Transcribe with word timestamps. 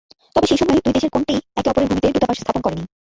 তবে 0.35 0.45
সেই 0.49 0.59
সময়েই 0.59 0.83
দুই 0.85 0.93
দেশের 0.93 1.13
কোনটিই, 1.13 1.39
একে 1.55 1.69
অপরের 1.71 1.89
ভূমিতে 1.89 2.13
দূতাবাস 2.13 2.37
স্থাপন 2.39 2.61
করে 2.63 2.75
নি। 2.75 2.83